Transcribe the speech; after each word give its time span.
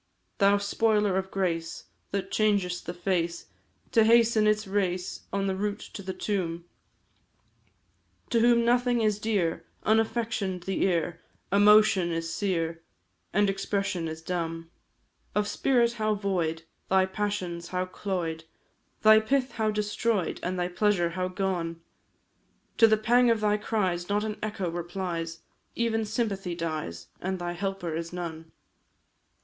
Thou 0.39 0.57
spoiler 0.57 1.15
of 1.15 1.29
grace, 1.29 1.83
that 2.09 2.31
changest 2.31 2.87
the 2.87 2.93
face 2.95 3.45
To 3.91 4.03
hasten 4.03 4.47
its 4.47 4.65
race 4.65 5.27
on 5.31 5.45
the 5.45 5.55
route 5.55 5.91
to 5.93 6.01
the 6.01 6.11
tomb, 6.11 6.65
To 8.31 8.39
whom 8.39 8.65
nothing 8.65 9.01
is 9.01 9.19
dear, 9.19 9.63
unaffection'd 9.85 10.63
the 10.63 10.81
ear, 10.85 11.21
Emotion 11.51 12.11
is 12.11 12.33
sere, 12.33 12.81
and 13.31 13.47
expression 13.47 14.07
is 14.07 14.23
dumb; 14.23 14.71
Of 15.35 15.47
spirit 15.47 15.91
how 15.93 16.15
void, 16.15 16.63
thy 16.89 17.05
passions 17.05 17.67
how 17.67 17.85
cloy'd, 17.85 18.45
Thy 19.03 19.19
pith 19.19 19.51
how 19.51 19.69
destroy'd, 19.69 20.39
and 20.41 20.57
thy 20.59 20.67
pleasure 20.67 21.11
how 21.11 21.27
gone! 21.27 21.79
To 22.79 22.87
the 22.87 22.97
pang 22.97 23.29
of 23.29 23.41
thy 23.41 23.57
cries 23.57 24.09
not 24.09 24.23
an 24.23 24.39
echo 24.41 24.67
replies, 24.67 25.41
Even 25.75 26.05
sympathy 26.05 26.55
dies 26.55 27.09
and 27.21 27.37
thy 27.37 27.51
helper 27.51 27.95
is 27.95 28.11
none. 28.11 28.51